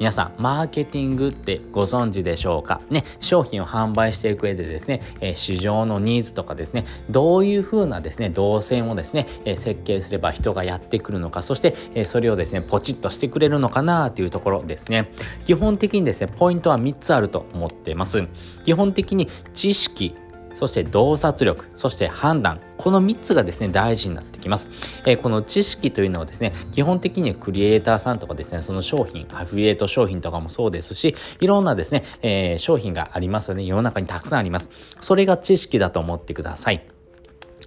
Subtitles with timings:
[0.00, 2.80] 皆さん、マーケティングってご存知でしょうか？
[2.88, 15.10] ね、商品を販売していく上でですね、え、市場のニーズとかですね、どういう風なですね、動線をですね、え、設計すれば人がやってくるのか、そして、え、それをですね、ポチッとしてくれるのかなというところですね。
[15.44, 18.24] 基本的にですね、ポイントは3つあると思っています。
[18.64, 20.14] 基本的に知識、
[20.54, 22.58] そして洞察力、そして判断。
[22.80, 24.70] この3つがですね、大事になってきます。
[25.04, 33.64] え、この知識というのはですね、基本的にはクリエイターさんとかですね、その商品、アフィリエイト商品とかもそうですし、いろんなですね、え、商品がありますよね。
[33.64, 34.70] 世の中にたくさんあります。
[35.02, 36.99] それが知識だと思ってください。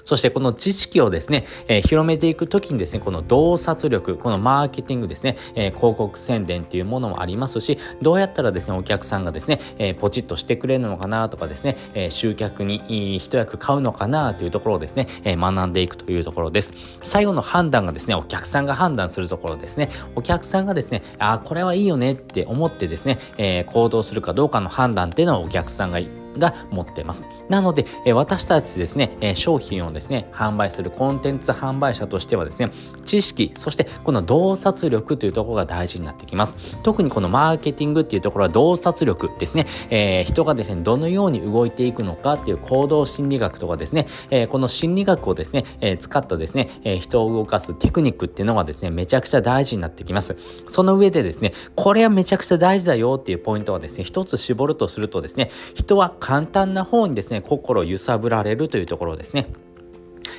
[0.03, 16.73] そしてこの知識をですね、えー、広めていくときにですね、この洞察力、このマーケティングですね、えー、広告宣伝っていうものもありますし、どうやったらですね、お客さんがですね、えー、ポチッとしてくれるのかなとかですね、え集客に一役買うのかなというところをですね、え学んでいくというところです。
[17.01, 25.99] 最後の判断がですね、お客さんが判断するところですね、お客さんがですね、あ、これはいいよねって思ってですね、え行動するかどうかの判断っていうのはお客さんが
[26.37, 27.25] が持ってます。
[27.49, 32.71] なので、え私たちですね、え商品をですね、販売するコンテンツ販売者としてはですね、
[33.05, 36.55] 知識、そしてこの洞察力というところが大事になってきます。
[36.83, 50.35] 特にこのマーケティングっていうところは洞察力ですね、えー、人がですね、どのように動いていくのかっていう行動心理学とかですね、えー、この心理学をですね、えー、使ったですね、え人を動かすテクニックっていうのがですね、めちゃくちゃ大事になってきます。
[50.67, 59.47] その上でですね、これはめちゃくちゃ大事だよっていうポイントはですね、一つ絞るとするとですね、人は簡単な方にですね、心を揺さぶられるというところですね。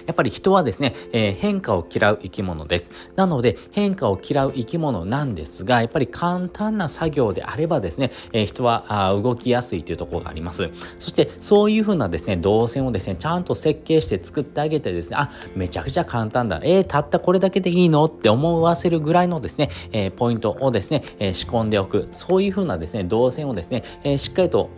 [0.06, 2.92] やっぱり人はですね、えー、変化を嫌う生き物です。
[3.16, 10.70] なので、変化を嫌う生き物なんですが、やっぱり簡単な作業であればですね、えー、人はあ動きやすいというところがあります。
[10.98, 16.60] そして、そういうふうなですね、動線をですね、ちゃんと設計して作ってあげてですね、あ、めちゃくちゃ簡単だ。
[16.62, 18.04] えー、たったこれだけでいいの？
[18.04, 22.08] って思わせるぐらいのですね、えー、ポイントをですね、えー、仕込んでおく。
[22.12, 24.70] そういうふうなですね、動線をですね、えー、しっかりと、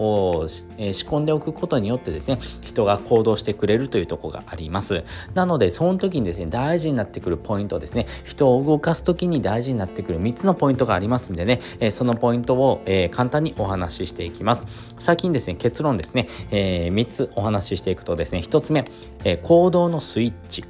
[0.78, 5.04] えー、仕込んでおくことによってですね、人が行動してくれるというところがあります。
[5.34, 14.62] なので、その時にですね、大事になってくるポイントですね、人を動かす時に大事になってくる3つのポイントがありますんでね、えー、そのポイントを、えー、簡単にお話ししていきます。
[14.98, 18.84] 最近ですね、結論ですね、えー、3つお話ししていくとですね、1つ目、
[19.24, 20.64] え行動のスイッチ。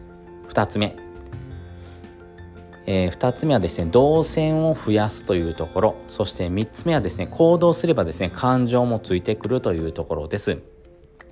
[0.48, 0.96] 2つ目、
[2.86, 10.58] えー、2つ目はですね動線を増やすというところそして3つ目はですね行動すればですね感情もついてくるというところです。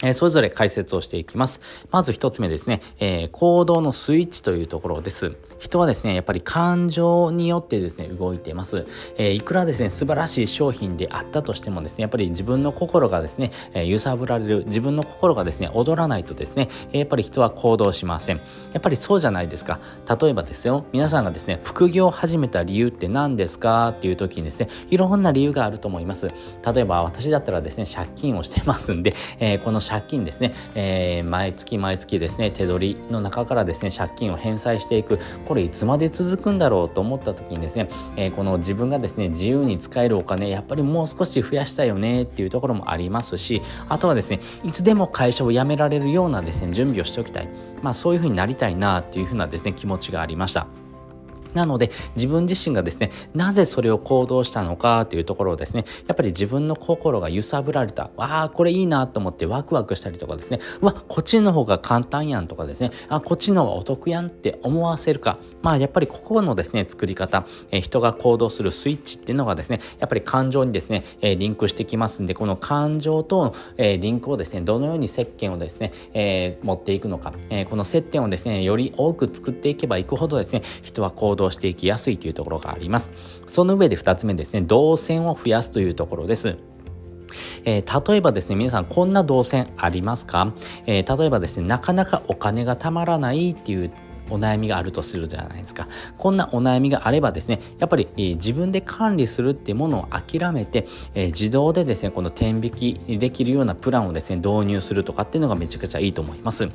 [0.05, 1.61] えそれぞれ解説をしていきます。
[1.91, 5.37] まず一つ目ですね、えー、行動のスイッチというところです。
[5.59, 8.87] 人はですね、やっぱり感情によってですね、動いています。
[9.17, 18.37] えー、いくらですね、素晴らしい商品であったとしてもですね、やっぱり自分の心がですね、えー、揺さぶられる、自分の心がですね、踊らないとですね、やっぱり人は行動しません。
[18.37, 19.81] やっぱりそうじゃないですか。
[20.21, 23.89] 例えばですよ、皆さんがですね、副業を始めた理由って何ですか？
[23.89, 26.31] っていう時にですね、いろんな理由があると思います。
[26.75, 35.19] 例えば私だったらですね、借金をしてますんで、えこの借借金ですね、えー、毎月毎月ですね手取りの中からですね借金を返済していく。
[35.47, 47.49] これいつまで続くんだろうと思った時にですね、えー、この自分がですね自由に使えるお金やっぱりもう少し増やしたいよねっていうところもありますしあとはですねいつでも会社を辞められるようなですね準備をしておきたい。
[47.83, 50.84] まあそういうふうになりたいなっていうふうなですね気持ちがありました。
[51.55, 58.11] なので自分自身がですねなぜそれを行動したのかというところをですねやっぱり自分の心が揺さぶられた。
[58.17, 60.61] わあこれいいなと思ってワクワクしたりとかですね。
[60.81, 62.91] うわこっちの方が簡単やんとかですね。
[63.09, 65.39] あこっちの方がお得やんって思わせるか。
[65.63, 83.13] まあやっぱりここのですね作り方、え人が行動するスイッチっていうのがですねやっぱり感情にですね、えリンクしてきますんでこの感情と、えリンクをですねどのように接点をですね、え持っていくのか、えこの接点をですねより多く作っていけばいくほどですね人は行動動していきやすいというところがあります。
[83.47, 86.57] その上で2つ目ですね、動線を増やすというところです。
[87.65, 90.53] えー、例えばですね、皆さんこんな動線ありますか、
[90.87, 93.91] えー、例えばですね、なかなかお金がたまらないっていう
[94.31, 95.89] お悩みがあるとするじゃないですか。
[96.17, 106.65] こんなお悩みがあればですねやっぱり、自分で管理するっていうものを諦めて、え、自動でですねこの天引きできるようなプランをですね導入するとかっていうのがめちゃくちゃいいと思います。
[106.65, 106.71] 例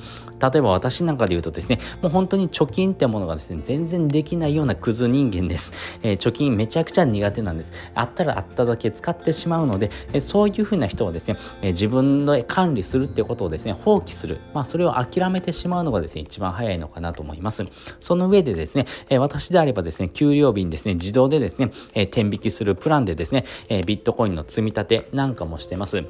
[0.56, 5.72] えば私なんかで言うとですねもう本当に貯金ってものがですね全然できないようなクズ人間です、
[6.04, 7.74] え、貯金めちゃくちゃ苦手なんです。
[7.96, 14.40] あったらあっただけ使ってしまうので、えそういうふうな人はですね、え自分で管理するってことをですね放棄する。
[14.54, 17.39] まあそれを諦めてしまうのがですね一番早いのかなと思います。
[17.40, 17.66] ます。
[18.00, 26.04] その上でですね、え私であればですね給料日にですね自動でですね、え天引きするプランでですね、えビットコインの積み立てなんかもしてます。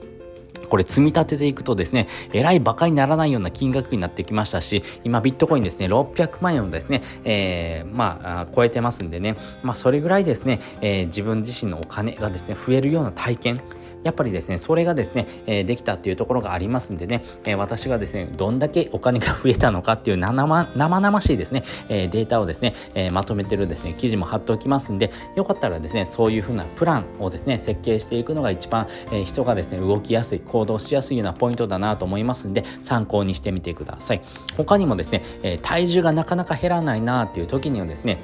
[0.69, 13.61] これ積み立てていくとですね、えらい馬鹿にならないような金額になってきましたし、今ビットコインですね、600万円をですね、えー、まあ、超えてますんでね、まあ、それぐらいですね、えー、自分自身のお金がですね、増えるような体験、
[14.03, 34.21] やっぱりですね、それがですね、え、できたっていうところがありますんでね、え、私がですね、どんだけお金が増えたのかっていう生生々しいですね、え、データをですね、えまとめてるですね、記事も貼っておきますんで、よかったらですね、そういうふうなプランをですね、設計していくのが一番、え人がですね、動きやすい、行動しやすいようなポイントだなと思いますんで、参考にしてみてください。
[34.57, 38.17] 他にもですね、え体重がなかなか減らないなっていう時にはですね、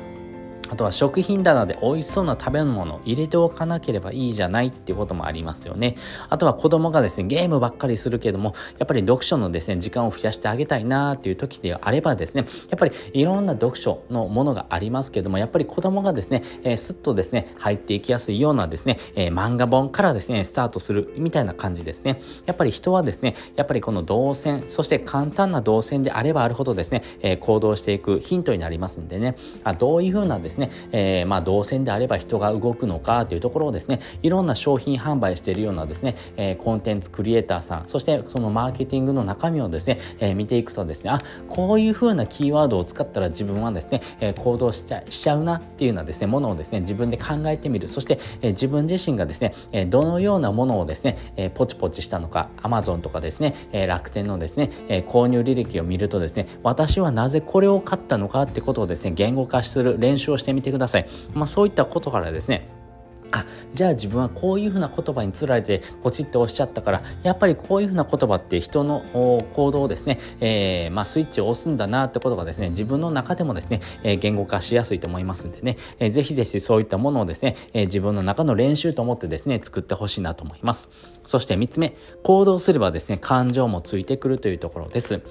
[0.70, 5.96] あとは食品棚で美味しそうな食べ物を入れておかなければいいじゃないっていうこともありますよね。
[6.30, 22.22] あとは子供がですね、ゲームばっかりするけども、やっぱり読書のですね、時間を増やしてあげたいなーっていう時であればですね、やっぱりいろんな読書のものがありますけども、やっぱり子供がですね、えー、すっとですね、入っていきやすいようなですね、えー、漫画本からですね、スタートするみたいな感じですね。
[22.46, 47.88] やっぱり人はですね、やっぱりこの動線、そして簡単な動線であればあるほどですね、えー、行動していくヒントになりますんでね、あどういうふうなですねですね、えーまあ、動線であれば人が動くのかというところをですねいろんな商品販売しているようなですね、えー、コンテンツクリエイターさんそしてそのマーケティングの中身をですね、えー、見ていくとですねあこういうふうなキーワードを使ったら自分はですね、えー、行動しちゃしちゃうなっていうようなですねものをですね自分で考えてみる。
[47.88, 62.70] そして、えー、自分自身がですね、えー、どのようなものをですね、えー、ポチポチしたのか Amazon とかですね、えー、楽天のですね、えー、購入履歴を見るとですね私はなぜこれを買ったのかってことをですね言語化する練習をしててみてください、まあ、そういったことからですね
[63.36, 69.04] あじゃあ自分はこういうふうな言葉につられてポチッと押しちゃったからやっぱりこういうふうな言葉って人の
[69.54, 80.90] 行動をですね、えー、まあ、スイッチを押すんだなってことがですね自分の中でもですね、え、言語化しやすいと思いますんでね、えー、ぜひぜひそういったものをですね、え自分の中の練習と思ってですね作ってほしいなと思います。
[81.26, 85.22] そして3つ目行動すればですね感情もついてくるというところです。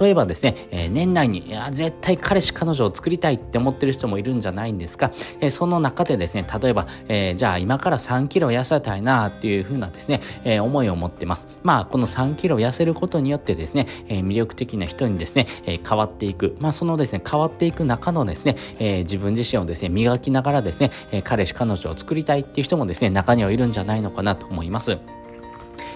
[0.00, 11.46] 例えばですね、え年内にいや絶対彼氏彼女を作りたいって思ってる人もいるんじゃないんですか、えその中でですね例えば、えじゃあ今から3キロ痩せたいなっていう風なですね、えー、思いを持ってます。
[11.62, 16.56] まあ、この3キロ痩せることによってですね、えー、魅力的な人にですね、えー、変わっていく。
[16.60, 24.98] まあ、そのですね、変わっていく中のですね、え自分自身をですね、磨きながらですね、え彼氏彼女を作りたいっていう人もですね、中にはいるんじゃないのかなと思います。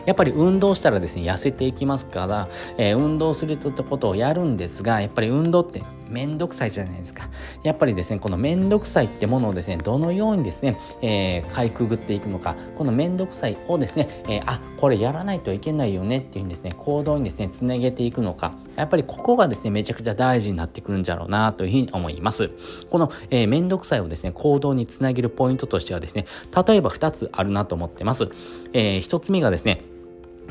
[0.07, 2.49] やっぱり運動したらですね、痩せていきますから、
[2.79, 7.29] えー、運動するってことをやるんですが、やっぱり運動ってめんどくさいじゃないですか。
[7.63, 22.51] やっぱりですね、このめんどくさいってものをですね、どのようにですね、えー、かいくぐっていくのか、このめんどくさいをですね、えー、あ、これやらないといけないよねっていうんですね、行動にですね、つなげていくのか、やっぱりここがですね、めちゃくちゃ大事になってくるんじゃろうなというふうに思います。
[22.91, 26.27] この、えー、めんどくさいをですね、行動につなげるポイントとしてはですね、
[26.67, 28.29] 例えば2つあるなと思ってます。
[28.73, 29.83] えー、1つ目がですね、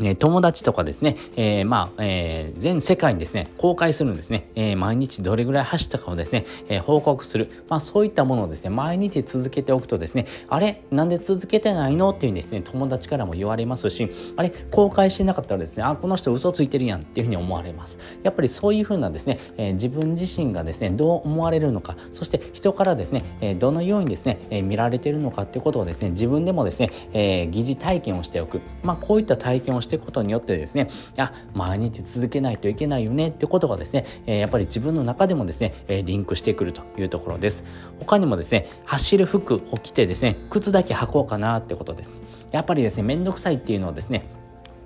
[0.03, 7.49] え友達とかですね、えー、まあ、えー、全世界にですね、公開するんですね、えー、毎日どれぐらい走ったかをですね、え報告する。
[7.67, 12.11] まあ、そういったものをですね、毎日続けておくとですね、あれなんで続けてないの？
[12.11, 17.99] っていうですね、友達からも言われますし、あれ公開してなかったらですね、あ、この人嘘ついてるやんっていうふうに思われます。
[18.23, 28.61] やっぱりそういうふうなですね、え自分自身がですね、どう思われるのか、そして人からですね、えどのようにですね、え見られてるのかっていうことをですね、自分でもですね、え疑似体験をしておく。
[28.83, 37.63] まあ、こういった体験をしていくことによってですねあ毎日続けないといけないよねってことがですね、えー、やっぱり自分の中でもですね、えー、リンクしてくるというところです。
[37.99, 42.17] 他にもですね走る服を着てですね靴だけ履こうかなってことです。
[42.51, 44.23] やっぱりですねめんどくさいっていうのはですね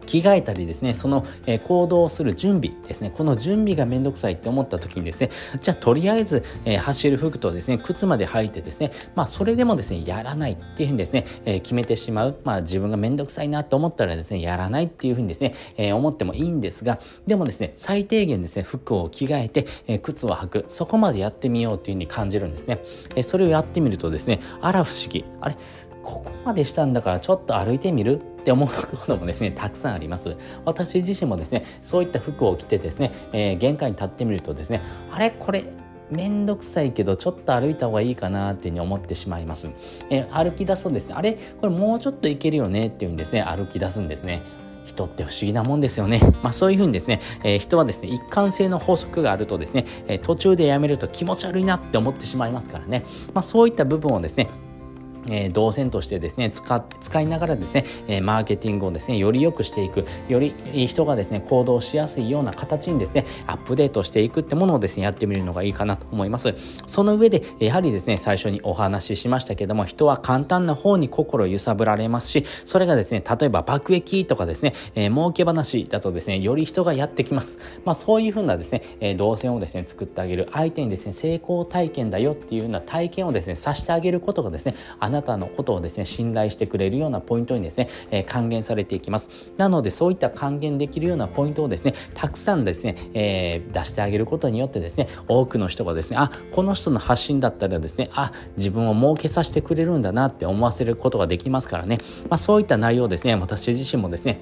[0.03, 5.29] 着替えたりですね、その、え行動する準備ですね、この準備がめんどくさいって思った時にですね、
[5.61, 12.35] じゃあとりあえず、え走る服とですね、靴まで履いてですね、まあそれでもですね、やらないっていうふうにですね、え決めてしまう。
[12.43, 20.65] まあ自分がめんどくさいなと思ったらですね、やらないっていうふうにですね、え思ってもいいんですが、でもですね、最低限ですね、服を着替えて、え靴を履く。
[20.67, 22.79] そこまでやってみようというふうに感じるんですね。
[23.15, 25.25] えそれをやってみるとですね、あら不思議。
[25.41, 25.57] あれ
[26.03, 30.35] ここまでしたんだからちょっと歩いてみるって思うこともですね、たくさんあります。
[30.65, 35.63] 私自身もですね、そういった服を着てですね、えー、玄関に立ってみるとですね、あれこれ
[36.11, 39.71] めんどくさいけどちょっと歩いた方がいいかなっていうふうに思ってしまいます。
[40.09, 44.41] え歩き出すとですねあれこれもうちょっといけるよねっていうんですね歩き出すんですね。
[44.85, 46.19] 人って不思議なもんですよね。
[46.43, 53.05] まあそういうふうにですね、えー、人はですね、一貫性の法則があるとですね、えー、途中でやめると気持ち悪いなって思ってしまいますからね。
[53.33, 54.49] まあそういった部分をですね、
[55.29, 60.53] えー、動線としてですね使使いながらですね、えー、マーケティングをですねより良くしていくより
[60.87, 66.55] 人がですね行動しやすいような形にですねアップデートしていくってものをですねやってみるのがいいかなと思います。
[66.87, 77.59] その上でやはりですね最初にお話ししましたけども人は簡単な方に心揺さぶられますしそれがですね例えば爆撃とかですね、えー、儲け話だとですねより人がやってきます。
[77.85, 89.29] まあそういうふうなですね、えー、動線をですね作ってあげる相手にですね成功体験だよっていうような体験をですねさせてあげることがですねあなたのことをですね信頼してくれるようなポイントにですね、えー、還元されていきます。
[89.57, 104.41] なのでそういった還元できるようなポイントをですねたくさんですね、えー、出してあげることによってですね多くの人がですねあこの人の発信だったらですねあ自分を儲けさせてくれるんだなって思わせることができますからね、まあ、そういった内容ですね私自身もですね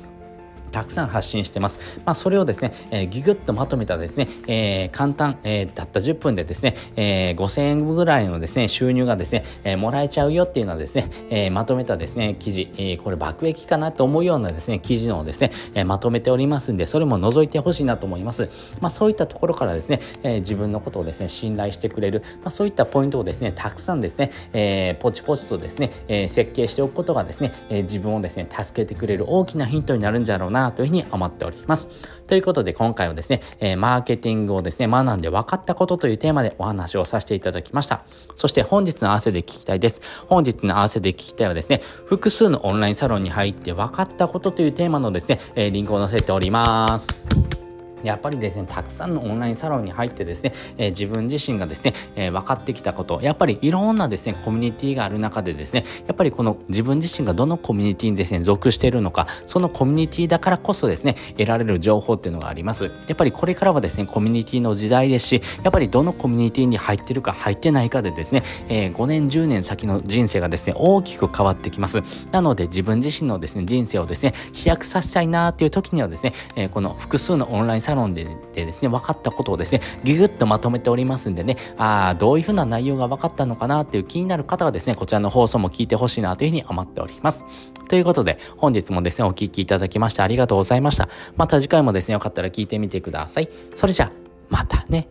[0.72, 1.80] たくさん発信してます。
[2.06, 18.50] まあ、それをですね、えー、ギュギュッとまとめたですね、えー、簡単、えー、たった10分でですね、えー、5000円ぐらいのですね、収入がですね、えー、もらえちゃうよっていうのはですね、えー、まとめたですね、記事、えー、これ爆撃かなと思うようなですね、記事のですね、えー、まとめておりますんで、それも覗いてほしいなと思います。
[18.80, 31.90] まあ、そういったところからですね、えー、自分のことをですね、信頼してくれる、まあ、そういったポイントをですね、たくさんですね、えー、ポチポチとですね、えー、設計しておくことがですね、えー、自分をですね、助けてくれる大きなヒントになるんじゃろうななというふうに思ってっております。
[32.28, 38.04] ということで今回はですね、えー、マーケティングをですね、学んで分かったことというテーマでお話をさせていただきました。
[38.36, 40.02] そして本日の合わせで聞きたいです。
[40.28, 47.61] 本日の合わせで聞きたいはですね、複数のオンラインサロンに入って分かったことというテーマのですね、えー、リンクを載せております。
[48.04, 62.86] やっぱりですね、たくさんのオンラインサロンに入ってですね、えー、自分自身がですね、えー、分かってきたこと、やっぱりいろんなですね、コミュニティがある中でですね、やっぱりこの自分自身がどのコミュニティにですね、属しているのか、そのコミュニティだからこそですね、得られる情報っていうのがあります。
[62.86, 72.02] やっぱりこれからはですね、コミュニティの時代ですし、やっぱりどのコミュニティに入ってるか入ってないかでですね、えー、5年、10年先の人生がですね、大きく変わってきます。
[72.32, 87.44] なので自分自身のですね、人生をですね、飛躍させたいなーっていう時にはですね、えー、この複数のオンラインサロンででですね、分かったことをですね、ギュギュッとまとめておりますんでね、ああ、どういうふうな内容が分かったのかなっていう気になる方はですね、こちらの放送も聞いてほしいなというふうに思っております。
[87.88, 91.10] ということで、本日もですね、お聴きいただきましてありがとうございました。
[91.36, 93.50] また次回もですね、よかったら聞いてみてください。
[93.76, 94.12] それじゃあ、
[94.50, 95.08] またね。